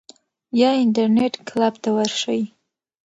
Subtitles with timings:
[0.59, 2.41] یا انټرنیټ کلب ته ورشئ.